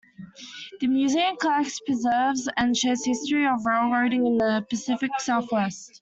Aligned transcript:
The 0.79 0.87
museum 0.87 1.35
collects, 1.39 1.79
preserves 1.81 2.49
and 2.57 2.75
shares 2.75 3.01
the 3.03 3.11
history 3.11 3.45
of 3.45 3.63
railroading 3.67 4.25
in 4.25 4.37
the 4.39 4.65
Pacific 4.67 5.11
Southwest. 5.19 5.99